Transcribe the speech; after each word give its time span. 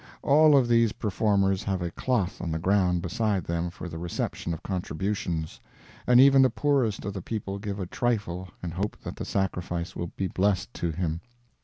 All 0.23 0.57
of 0.57 0.67
these 0.67 0.93
performers 0.93 1.61
have 1.65 1.83
a 1.83 1.91
cloth 1.91 2.41
on 2.41 2.49
the 2.49 2.57
ground 2.57 3.03
beside 3.03 3.43
them 3.43 3.69
for 3.69 3.87
the 3.87 3.99
reception 3.99 4.51
of 4.51 4.63
contributions, 4.63 5.59
and 6.07 6.19
even 6.19 6.41
the 6.41 6.49
poorest 6.49 7.05
of 7.05 7.13
the 7.13 7.21
people 7.21 7.59
give 7.59 7.79
a 7.79 7.85
trifle 7.85 8.47
and 8.63 8.73
hope 8.73 8.97
that 9.03 9.15
the 9.17 9.25
sacrifice 9.25 9.95
will 9.95 10.07
be 10.17 10.25
blessed 10.25 10.73
to 10.73 10.89
him. 10.89 11.21